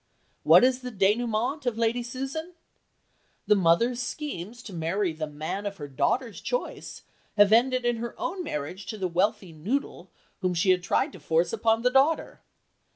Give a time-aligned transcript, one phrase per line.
[0.41, 2.55] What is the dénouement of Lady Susan?
[3.45, 7.03] The mother's schemes to marry the man of the daughter's choice
[7.37, 10.09] have ended in her own marriage to the wealthy noodle
[10.39, 12.41] whom she had tried to force upon the daughter.